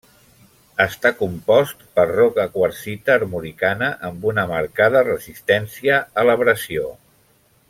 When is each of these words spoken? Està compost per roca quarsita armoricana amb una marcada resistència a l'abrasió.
Està 0.85 1.11
compost 1.17 1.83
per 1.99 2.05
roca 2.13 2.47
quarsita 2.55 3.13
armoricana 3.17 3.91
amb 4.11 4.27
una 4.33 4.49
marcada 4.55 5.07
resistència 5.13 6.05
a 6.23 6.29
l'abrasió. 6.31 6.93